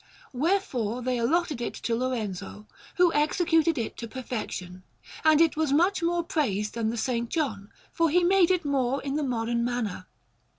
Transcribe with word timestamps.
Wherefore 0.33 1.03
they 1.03 1.19
allotted 1.19 1.61
it 1.61 1.75
to 1.75 1.95
Lorenzo, 1.95 2.65
who 2.95 3.13
executed 3.13 3.77
it 3.77 3.97
to 3.97 4.07
perfection; 4.07 4.81
and 5.23 5.39
it 5.39 5.55
was 5.55 5.71
much 5.71 6.01
more 6.01 6.23
praised 6.23 6.73
than 6.73 6.89
the 6.89 6.95
S. 6.95 7.27
John, 7.29 7.71
for 7.91 8.09
he 8.09 8.23
made 8.23 8.49
it 8.49 8.65
more 8.65 9.03
in 9.03 9.15
the 9.15 9.21
modern 9.23 9.63
manner. 9.63 10.07